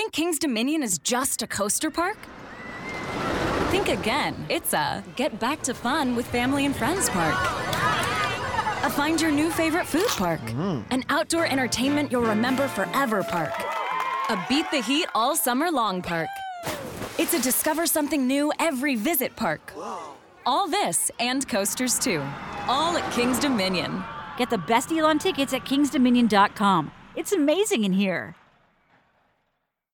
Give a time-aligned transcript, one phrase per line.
[0.00, 2.16] Think King's Dominion is just a coaster park?
[3.70, 4.34] Think again.
[4.48, 7.34] It's a get back to fun with family and friends park.
[8.82, 10.40] A find your new favorite food park.
[10.40, 10.90] Mm-hmm.
[10.90, 13.52] An outdoor entertainment you'll remember forever park.
[14.30, 16.30] A beat the heat all summer long park.
[17.18, 19.74] It's a discover something new every visit park.
[20.46, 22.22] All this and coasters too.
[22.68, 24.02] All at King's Dominion.
[24.38, 26.90] Get the best deal on tickets at kingsdominion.com.
[27.16, 28.34] It's amazing in here.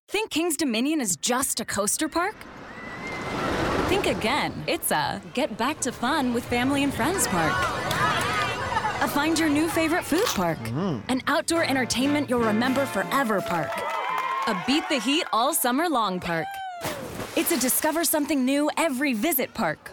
[0.09, 2.37] Think King's Dominion is just a coaster park?
[3.89, 4.53] Think again.
[4.69, 7.53] It's a get back to fun with family and friends park.
[9.03, 10.59] A find your new favorite food park.
[10.59, 11.11] Mm-hmm.
[11.11, 13.71] An outdoor entertainment you'll remember forever park.
[14.47, 16.47] A beat the heat all summer long park.
[17.37, 19.91] It's a discover something new every visit park.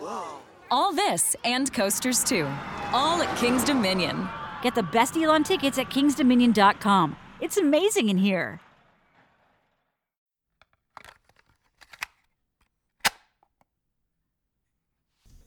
[0.69, 2.47] All this and coasters too.
[2.91, 4.29] All at King's Dominion.
[4.61, 7.17] Get the best deal on tickets at kingsdominion.com.
[7.41, 8.61] It's amazing in here.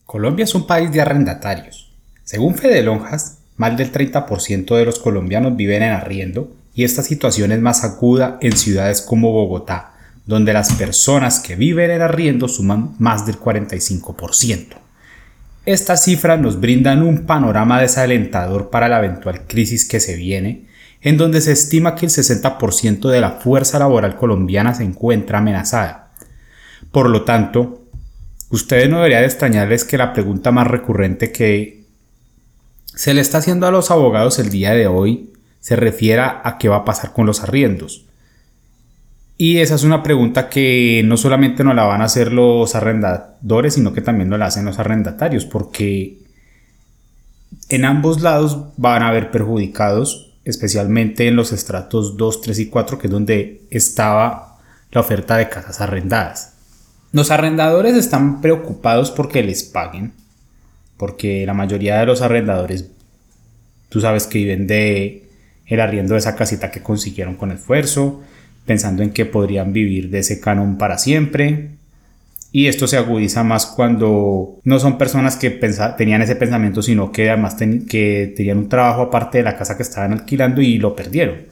[0.06, 1.90] Colombia es un país de arrendatarios.
[2.22, 7.50] Según Fede Lonjas, más del 30% de los colombianos viven en arriendo y esta situación
[7.50, 12.94] es más aguda en ciudades como Bogotá, donde las personas que viven en arriendo suman
[13.00, 14.76] más del 45%.
[15.64, 20.66] Estas cifras nos brindan un panorama desalentador para la eventual crisis que se viene,
[21.02, 26.12] en donde se estima que el 60% de la fuerza laboral colombiana se encuentra amenazada.
[26.92, 27.85] Por lo tanto,
[28.50, 31.84] ustedes no deberían de extrañarles que la pregunta más recurrente que
[32.94, 36.68] se le está haciendo a los abogados el día de hoy se refiera a qué
[36.68, 38.06] va a pasar con los arriendos.
[39.38, 43.74] Y esa es una pregunta que no solamente nos la van a hacer los arrendadores,
[43.74, 46.18] sino que también nos la hacen los arrendatarios, porque
[47.68, 52.98] en ambos lados van a haber perjudicados, especialmente en los estratos 2, 3 y 4,
[52.98, 54.58] que es donde estaba
[54.90, 56.55] la oferta de casas arrendadas.
[57.16, 60.12] Los arrendadores están preocupados porque les paguen,
[60.98, 62.90] porque la mayoría de los arrendadores,
[63.88, 65.26] tú sabes que viven de
[65.64, 68.20] el arriendo de esa casita que consiguieron con esfuerzo,
[68.66, 71.70] pensando en que podrían vivir de ese canon para siempre.
[72.52, 75.48] Y esto se agudiza más cuando no son personas que
[75.96, 77.56] tenían ese pensamiento, sino que además
[77.88, 81.46] que tenían un trabajo aparte de la casa que estaban alquilando y lo perdieron.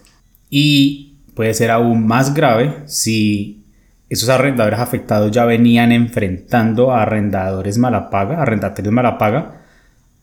[0.51, 3.64] Y puede ser aún más grave si
[4.09, 9.63] esos arrendadores afectados ya venían enfrentando a arrendadores malapaga, arrendatarios malapaga,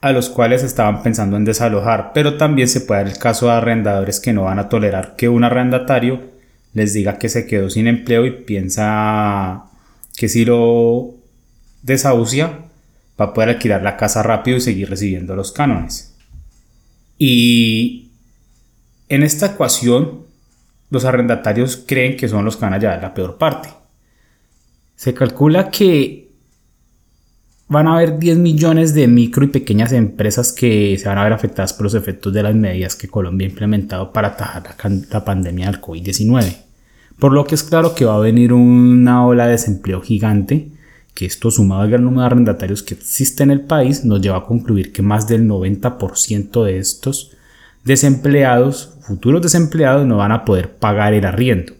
[0.01, 2.11] a los cuales estaban pensando en desalojar.
[2.13, 5.29] Pero también se puede dar el caso de arrendadores que no van a tolerar que
[5.29, 6.21] un arrendatario
[6.73, 9.65] les diga que se quedó sin empleo y piensa
[10.15, 11.15] que si lo
[11.81, 12.59] desahucia
[13.19, 16.15] va a poder alquilar la casa rápido y seguir recibiendo los cánones.
[17.17, 18.09] Y
[19.09, 20.30] en esta ecuación
[20.91, 23.69] los arrendatarios creen que son los que van a llevar la peor parte.
[24.95, 26.29] Se calcula que
[27.69, 31.31] van a haber 10 millones de micro y pequeñas empresas que se van a ver
[31.31, 34.63] afectadas por los efectos de las medidas que Colombia ha implementado para atajar
[35.09, 36.57] la, pandemia del COVID-19.
[37.17, 40.71] Por lo que es claro que va a venir una ola de desempleo gigante,
[41.13, 44.39] que esto sumado al gran número de arrendatarios que existe en el país nos lleva
[44.39, 47.31] a concluir que más del 90% de estos
[47.83, 51.73] desempleados, futuros desempleados, no van a poder pagar el arriendo.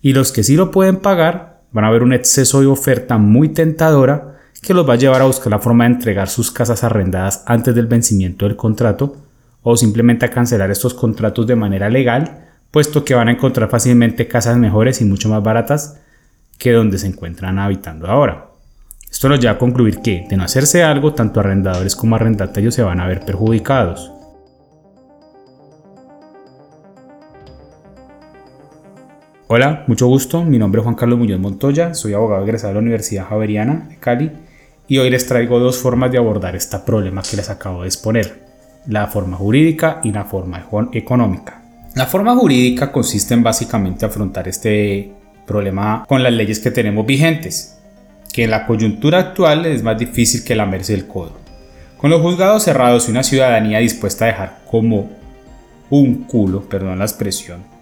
[0.00, 3.48] Y los que sí lo pueden pagar, van a ver un exceso de oferta muy
[3.48, 7.42] tentadora que los va a llevar a buscar la forma de entregar sus casas arrendadas
[7.46, 9.16] antes del vencimiento del contrato
[9.62, 14.28] o simplemente a cancelar estos contratos de manera legal, puesto que van a encontrar fácilmente
[14.28, 16.00] casas mejores y mucho más baratas
[16.58, 18.50] que donde se encuentran habitando ahora.
[19.10, 22.82] Esto nos lleva a concluir que, de no hacerse algo, tanto arrendadores como arrendatarios se
[22.82, 24.10] van a ver perjudicados.
[29.46, 30.42] Hola, mucho gusto.
[30.42, 33.98] Mi nombre es Juan Carlos Muñoz Montoya, soy abogado egresado de la Universidad Javeriana de
[33.98, 34.32] Cali
[34.88, 38.42] y hoy les traigo dos formas de abordar este problema que les acabo de exponer,
[38.86, 41.62] la forma jurídica y la forma económica.
[41.94, 45.12] La forma jurídica consiste en básicamente afrontar este
[45.46, 47.78] problema con las leyes que tenemos vigentes,
[48.32, 51.36] que en la coyuntura actual es más difícil que la merced del codo.
[51.98, 55.10] Con los juzgados cerrados y una ciudadanía dispuesta a dejar como
[55.90, 57.73] un culo, perdón la expresión,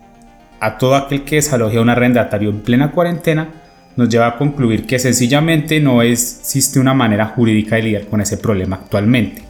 [0.63, 3.49] a todo aquel que desaloje a un arrendatario en plena cuarentena,
[3.97, 8.37] nos lleva a concluir que sencillamente no existe una manera jurídica de lidiar con ese
[8.37, 9.43] problema actualmente.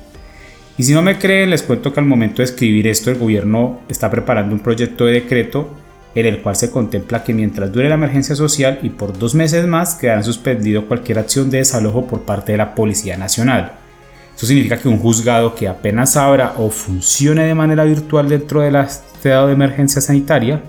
[0.79, 3.81] Y si no me creen, les cuento que al momento de escribir esto el gobierno
[3.91, 5.75] está preparando un proyecto de decreto
[6.15, 9.67] en el cual se contempla que mientras dure la emergencia social y por dos meses
[9.67, 13.73] más quedará suspendido cualquier acción de desalojo por parte de la Policía Nacional.
[14.35, 18.77] Eso significa que un juzgado que apenas abra o funcione de manera virtual dentro del
[18.77, 20.63] estado de emergencia sanitaria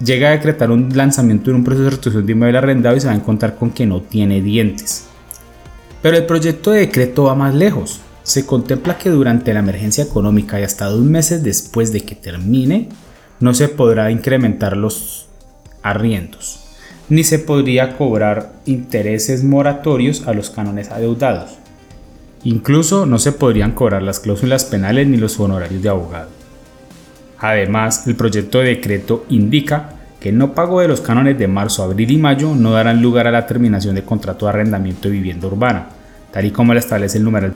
[0.00, 3.06] llega a decretar un lanzamiento en un proceso de restitución de inmueble arrendado y se
[3.06, 5.06] va a encontrar con que no tiene dientes.
[6.02, 8.00] Pero el proyecto de decreto va más lejos.
[8.22, 12.88] Se contempla que durante la emergencia económica y hasta dos meses después de que termine,
[13.40, 15.28] no se podrá incrementar los
[15.82, 16.60] arriendos,
[17.08, 21.52] ni se podría cobrar intereses moratorios a los cánones adeudados.
[22.44, 26.37] Incluso no se podrían cobrar las cláusulas penales ni los honorarios de abogado.
[27.40, 29.90] Además, el proyecto de decreto indica
[30.20, 33.26] que el no pago de los cánones de marzo, abril y mayo no darán lugar
[33.26, 35.88] a la terminación de contrato de arrendamiento de vivienda urbana,
[36.32, 37.54] tal y como lo establece el numeral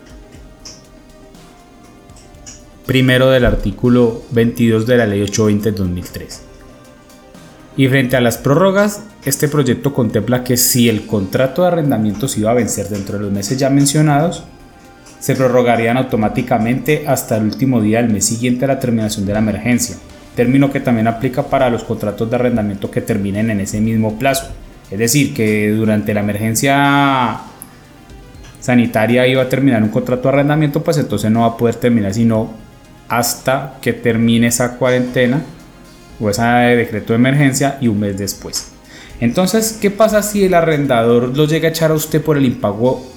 [2.87, 6.40] primero del artículo 22 de la Ley 820-2003.
[7.76, 12.40] Y frente a las prórrogas, este proyecto contempla que si el contrato de arrendamiento se
[12.40, 14.44] iba a vencer dentro de los meses ya mencionados,
[15.22, 19.38] se prorrogarían automáticamente hasta el último día del mes siguiente a la terminación de la
[19.38, 19.94] emergencia,
[20.34, 24.48] término que también aplica para los contratos de arrendamiento que terminen en ese mismo plazo.
[24.90, 27.38] Es decir, que durante la emergencia
[28.58, 32.12] sanitaria iba a terminar un contrato de arrendamiento, pues entonces no va a poder terminar
[32.12, 32.54] sino
[33.08, 35.40] hasta que termine esa cuarentena
[36.19, 38.72] o ese decreto de emergencia y un mes después.
[39.20, 43.12] Entonces, ¿qué pasa si el arrendador lo llega a echar a usted por el impago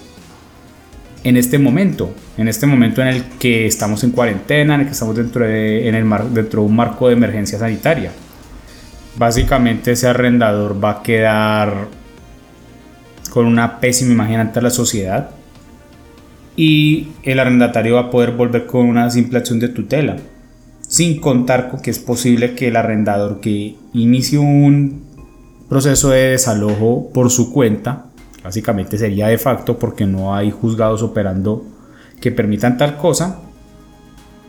[1.26, 4.94] en este momento, en este momento en el que estamos en cuarentena, en el que
[4.94, 8.12] estamos dentro de, en el dentro de un marco de emergencia sanitaria.
[9.18, 11.88] Básicamente ese arrendador va a quedar
[13.32, 15.32] con una pésima imagen ante la sociedad
[16.56, 20.18] y el arrendatario va a poder volver con una simple acción de tutela,
[20.88, 25.04] sin contar con que es posible que el arrendador que inicie un
[25.68, 28.12] proceso de desalojo por su cuenta
[28.46, 31.66] Básicamente sería de facto porque no hay juzgados operando
[32.22, 33.40] que permitan tal cosa.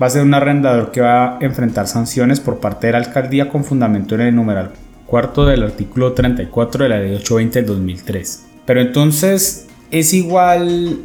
[0.01, 3.49] Va a ser un arrendador que va a enfrentar sanciones por parte de la alcaldía
[3.49, 4.73] con fundamento en el numeral
[5.07, 8.47] cuarto del artículo 34 de la ley 820 del 2003.
[8.67, 10.99] Pero entonces es igual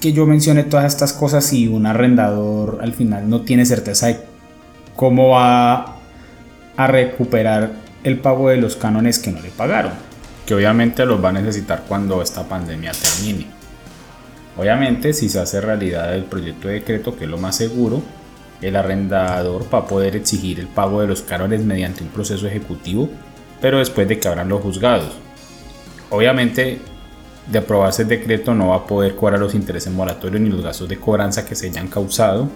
[0.00, 4.20] que yo mencione todas estas cosas si un arrendador al final no tiene certeza de
[4.94, 5.96] cómo va
[6.76, 7.72] a recuperar
[8.04, 10.13] el pago de los cánones que no le pagaron
[10.46, 13.46] que obviamente los va a necesitar cuando esta pandemia termine.
[14.56, 18.02] Obviamente, si se hace realidad el proyecto de decreto, que es lo más seguro,
[18.60, 23.10] el arrendador va a poder exigir el pago de los cánones mediante un proceso ejecutivo,
[23.60, 25.12] pero después de que abran los juzgados.
[26.10, 26.78] Obviamente,
[27.50, 30.88] de aprobarse el decreto no va a poder cobrar los intereses moratorios ni los gastos
[30.88, 32.48] de cobranza que se hayan causado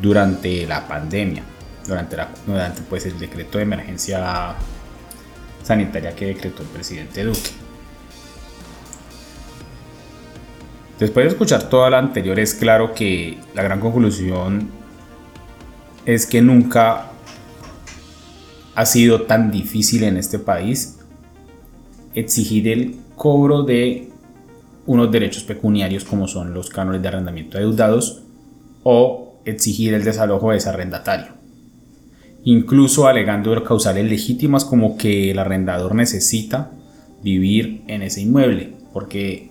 [0.00, 1.42] durante la pandemia,
[1.86, 2.16] durante,
[2.46, 4.54] durante pues, el decreto de emergencia
[5.68, 7.50] sanitaria que decretó el presidente Duque.
[10.98, 14.70] Después de escuchar todo lo anterior es claro que la gran conclusión
[16.06, 17.10] es que nunca
[18.74, 20.98] ha sido tan difícil en este país
[22.14, 24.08] exigir el cobro de
[24.86, 28.22] unos derechos pecuniarios como son los cánones de arrendamiento adeudados
[28.84, 31.37] o exigir el desalojo de ese arrendatario
[32.44, 36.70] incluso alegando causales legítimas como que el arrendador necesita
[37.22, 39.50] vivir en ese inmueble, porque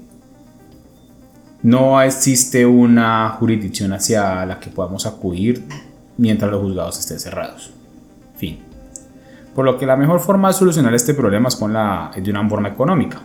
[1.64, 5.64] no existe una jurisdicción hacia la que podamos acudir
[6.18, 7.72] mientras los juzgados estén cerrados.
[8.36, 8.60] Fin.
[9.54, 12.48] Por lo que la mejor forma de solucionar este problema es, con la, de una
[12.48, 13.22] forma económica.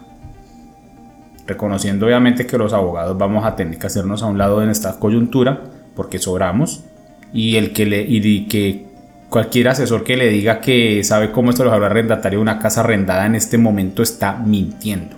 [1.47, 4.99] Reconociendo obviamente que los abogados vamos a tener que hacernos a un lado en esta
[4.99, 5.63] coyuntura
[5.95, 6.85] porque sobramos
[7.33, 8.92] y el que, le, y que
[9.33, 12.83] Cualquier asesor que le diga que sabe cómo esto lo habla arrendatario de una casa
[12.83, 15.17] arrendada en este momento está mintiendo.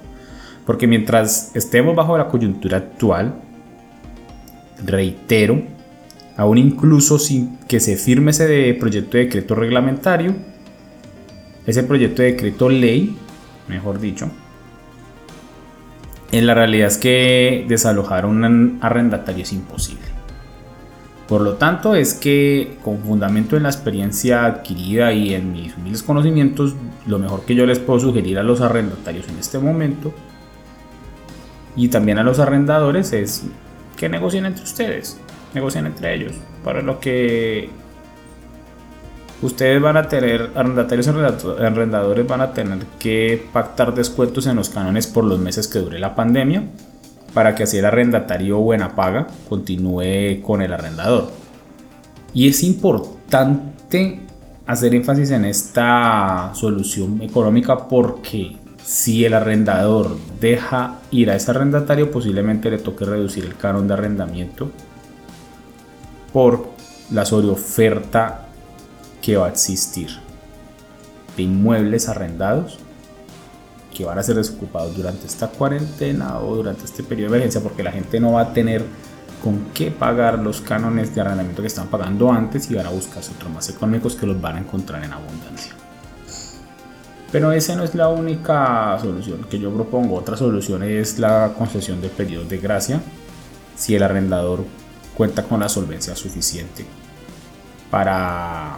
[0.65, 3.35] Porque mientras estemos bajo la coyuntura actual,
[4.87, 5.61] reitero,
[6.37, 10.33] aún incluso sin que se firme ese proyecto de decreto reglamentario,
[11.67, 13.19] ese proyecto de decreto ley,
[13.67, 14.31] mejor dicho,
[16.31, 20.14] en la realidad es que desalojar a un arrendatario es imposible.
[21.29, 26.03] Por lo tanto, es que con fundamento en la experiencia adquirida y en mis humildes
[26.03, 26.75] conocimientos,
[27.07, 30.13] lo mejor que yo les puedo sugerir a los arrendatarios en este momento
[31.77, 33.45] y también a los arrendadores es
[33.97, 35.19] que negocien entre ustedes,
[35.55, 37.71] negocien entre ellos, para lo que
[39.41, 44.69] ustedes van a tener, arrendatarios y arrendadores van a tener que pactar descuentos en los
[44.69, 46.65] cánones por los meses que dure la pandemia
[47.35, 51.31] para que así el arrendatario buena paga continúe con el arrendador.
[52.33, 54.21] Y es importante
[54.67, 62.11] hacer énfasis en esta solución económica porque si el arrendador deja ir a ese arrendatario
[62.11, 64.71] posiblemente le toque reducir el canon de arrendamiento
[66.33, 66.69] por
[67.11, 68.47] la sobreoferta
[69.21, 70.09] que va a existir.
[71.37, 72.79] de inmuebles arrendados
[73.95, 77.83] que van a ser desocupados durante esta cuarentena o durante este periodo de emergencia porque
[77.83, 78.85] la gente no va a tener
[79.43, 83.31] con qué pagar los cánones de arrendamiento que están pagando antes y van a buscarse
[83.33, 85.73] otros más económicos que los van a encontrar en abundancia.
[87.31, 90.17] Pero esa no es la única solución que yo propongo.
[90.17, 93.01] Otra solución es la concesión de periodos de gracia
[93.77, 94.65] si el arrendador
[95.15, 96.87] cuenta con la solvencia suficiente
[97.91, 98.77] para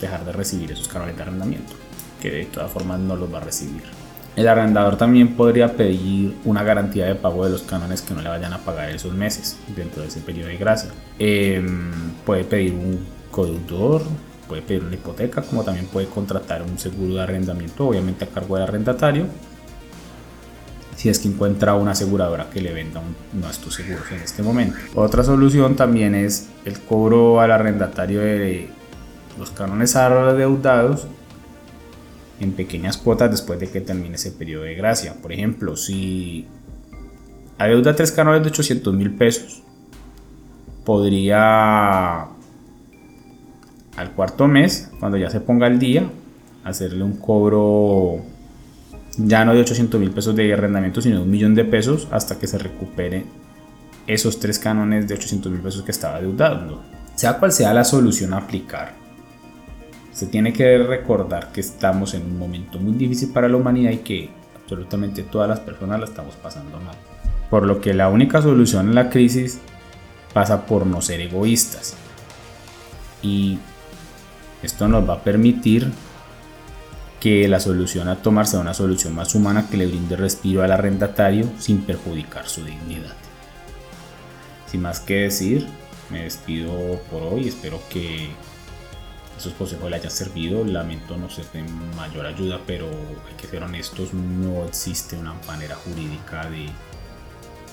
[0.00, 1.72] dejar de recibir esos cánones de arrendamiento,
[2.20, 3.97] que de todas formas no los va a recibir.
[4.38, 8.28] El arrendador también podría pedir una garantía de pago de los cánones que no le
[8.28, 10.90] vayan a pagar esos meses dentro de ese periodo de gracia.
[11.18, 11.90] Em,
[12.24, 14.02] puede pedir un codeudor,
[14.46, 18.54] puede pedir una hipoteca, como también puede contratar un seguro de arrendamiento, obviamente a cargo
[18.54, 19.26] del arrendatario.
[20.94, 24.78] Si es que encuentra una aseguradora que le venda un, estos seguros en este momento.
[24.94, 28.68] Otra solución también es el cobro al arrendatario de
[29.36, 31.08] los cánones adeudados
[32.40, 35.14] en pequeñas cuotas después de que termine ese periodo de gracia.
[35.20, 36.46] Por ejemplo, si
[37.58, 39.62] adeuda tres canales de 800 mil pesos,
[40.84, 42.28] podría
[43.96, 46.08] al cuarto mes, cuando ya se ponga al día,
[46.64, 48.22] hacerle un cobro
[49.18, 52.38] ya no de 800 mil pesos de arrendamiento, sino de un millón de pesos hasta
[52.38, 53.24] que se recupere
[54.06, 56.82] esos tres cánones de 800 mil pesos que estaba adeudando.
[57.16, 58.94] Sea cual sea la solución a aplicar,
[60.18, 63.98] se tiene que recordar que estamos en un momento muy difícil para la humanidad y
[63.98, 64.28] que
[64.60, 66.96] absolutamente todas las personas la estamos pasando mal.
[67.48, 69.60] Por lo que la única solución a la crisis
[70.34, 71.94] pasa por no ser egoístas.
[73.22, 73.60] Y
[74.60, 75.88] esto nos va a permitir
[77.20, 80.72] que la solución a tomar sea una solución más humana que le brinde respiro al
[80.72, 83.14] arrendatario sin perjudicar su dignidad.
[84.66, 85.68] Sin más que decir,
[86.10, 86.72] me despido
[87.08, 87.46] por hoy.
[87.46, 88.30] Espero que
[89.38, 90.64] esos consejos le hayan servido.
[90.64, 91.62] Lamento no ser de
[91.96, 96.68] mayor ayuda, pero hay que ser honestos, no existe una manera jurídica de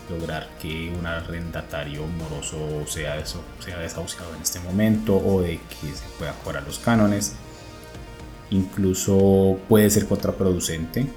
[0.10, 6.06] lograr que un arrendatario moroso sea, sea desahuciado en este momento o de que se
[6.18, 7.36] pueda cobrar los cánones.
[8.52, 11.08] Incluso puede ser contraproducente.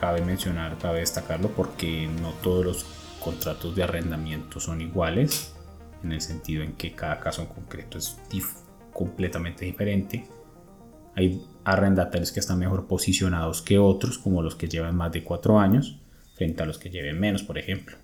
[0.00, 2.86] Cabe mencionar, cabe destacarlo porque no todos los
[3.20, 5.52] contratos de arrendamiento son iguales,
[6.02, 8.16] en el sentido en que cada caso en concreto es
[8.98, 10.24] completamente diferente.
[11.14, 15.60] Hay arrendatarios que están mejor posicionados que otros, como los que llevan más de cuatro
[15.60, 16.00] años,
[16.34, 17.96] frente a los que lleven menos, por ejemplo.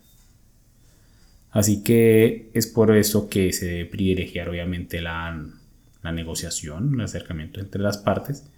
[1.51, 5.45] Así que es por eso que se debe privilegiar obviamente la,
[6.03, 8.49] la negociación, el acercamiento entre las partes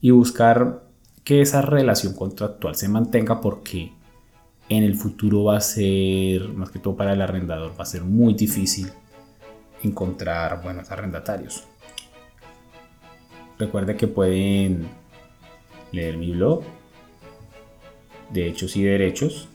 [0.00, 0.84] y buscar
[1.24, 3.92] que esa relación contractual se mantenga porque
[4.68, 8.02] en el futuro va a ser, más que todo para el arrendador, va a ser
[8.02, 8.88] muy difícil
[9.82, 11.64] encontrar buenos arrendatarios.
[13.62, 14.88] Recuerden que pueden
[15.92, 16.64] leer mi blog
[18.32, 19.48] de hechos y derechos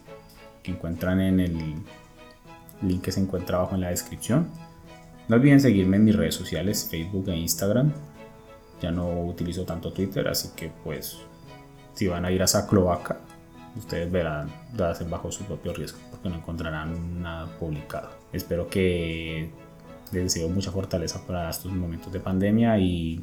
[0.64, 1.76] que encuentran en el
[2.82, 4.48] link que se encuentra abajo en la descripción.
[5.28, 7.92] No olviden seguirme en mis redes sociales, Facebook e Instagram.
[8.82, 11.18] Ya no utilizo tanto Twitter, así que pues
[11.94, 12.66] si van a ir a esa
[13.76, 14.50] ustedes verán,
[14.80, 18.12] hacen bajo su propio riesgo, porque no encontrarán nada publicado.
[18.32, 19.52] Espero que
[20.14, 23.22] les deseo mucha fortaleza para estos momentos de pandemia y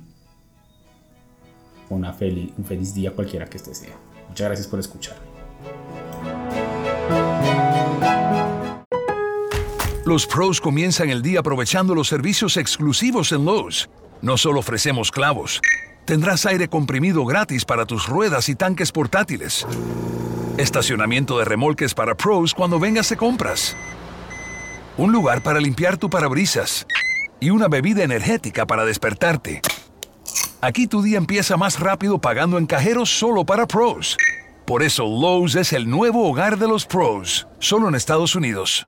[1.88, 3.97] un feliz día cualquiera que este sea.
[4.29, 5.17] Muchas gracias por escuchar.
[10.05, 13.88] Los pros comienzan el día aprovechando los servicios exclusivos en Lowe's.
[14.21, 15.61] No solo ofrecemos clavos,
[16.05, 19.67] tendrás aire comprimido gratis para tus ruedas y tanques portátiles.
[20.59, 23.76] Estacionamiento de remolques para pros cuando vengas de compras.
[24.97, 26.87] Un lugar para limpiar tu parabrisas.
[27.41, 29.62] Y una bebida energética para despertarte.
[30.64, 34.16] Aquí tu día empieza más rápido pagando en cajeros solo para pros.
[34.64, 38.87] Por eso Lowe's es el nuevo hogar de los pros, solo en Estados Unidos.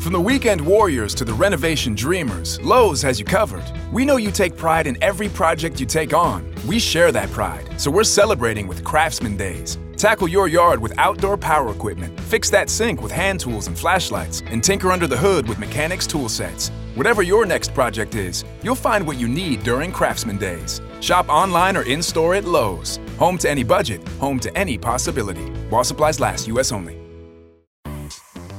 [0.00, 3.64] From the weekend warriors to the renovation dreamers, Lowe's has you covered.
[3.90, 6.44] We know you take pride in every project you take on.
[6.68, 9.78] We share that pride, so we're celebrating with Craftsman Days.
[10.04, 14.42] Tackle your yard with outdoor power equipment, fix that sink with hand tools and flashlights,
[14.48, 16.68] and tinker under the hood with mechanics tool sets.
[16.94, 20.82] Whatever your next project is, you'll find what you need during Craftsman Days.
[21.00, 23.00] Shop online or in store at Lowe's.
[23.18, 25.46] Home to any budget, home to any possibility.
[25.70, 26.70] While supplies last, U.S.
[26.70, 27.03] only.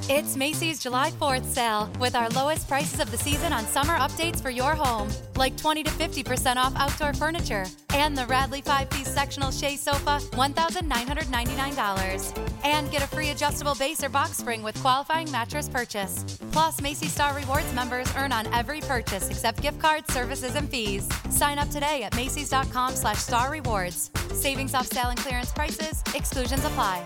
[0.08, 4.40] It's Macy's July 4th sale with our lowest prices of the season on summer updates
[4.40, 9.50] for your home, like 20 to 50% off outdoor furniture and the Radley 5-piece sectional
[9.50, 12.50] Shea sofa, $1,999.
[12.64, 16.24] And get a free adjustable base or box spring with qualifying mattress purchase.
[16.52, 21.10] Plus, Macy's Star Rewards members earn on every purchase except gift cards, services, and fees.
[21.32, 24.12] Sign up today at macys.com slash star rewards.
[24.34, 26.04] Savings off sale and clearance prices.
[26.14, 27.04] Exclusions apply.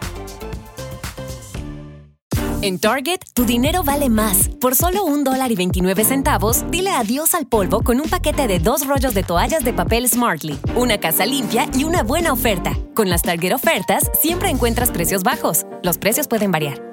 [2.62, 4.50] En Target, tu dinero vale más.
[4.60, 8.60] Por solo un dólar y 29 centavos, dile adiós al polvo con un paquete de
[8.60, 12.78] dos rollos de toallas de papel Smartly, una casa limpia y una buena oferta.
[12.96, 15.66] Con las Target ofertas, siempre encuentras precios bajos.
[15.84, 16.89] Los precios pueden variar.